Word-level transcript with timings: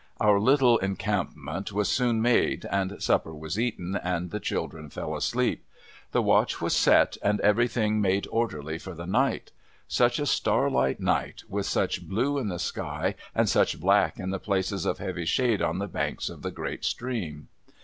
Our 0.19 0.39
little 0.39 0.79
encampment 0.79 1.71
was 1.71 1.87
soon 1.87 2.23
made, 2.23 2.65
and 2.71 3.03
supper 3.03 3.35
was 3.35 3.59
eaten, 3.59 3.95
and 3.97 4.31
the 4.31 4.39
children 4.39 4.89
fell 4.89 5.15
asleep. 5.15 5.63
The 6.11 6.23
watch 6.23 6.59
was 6.59 6.75
set, 6.75 7.17
and 7.21 7.39
everything 7.41 8.01
made 8.01 8.27
orderly 8.31 8.79
for 8.79 8.95
the 8.95 9.05
night. 9.05 9.51
Such 9.87 10.17
a 10.17 10.25
starlight 10.25 10.99
night, 10.99 11.43
with 11.47 11.67
such 11.67 12.01
blue 12.07 12.39
in 12.39 12.47
the 12.47 12.57
sky, 12.57 13.13
and 13.35 13.47
such 13.47 13.79
black 13.79 14.17
in 14.17 14.31
the 14.31 14.39
places 14.39 14.87
of 14.87 14.97
heavy 14.97 15.25
shade 15.25 15.61
on 15.61 15.77
the 15.77 15.87
banks 15.87 16.29
of 16.31 16.41
the 16.41 16.49
great 16.49 16.83
stream 16.83 17.49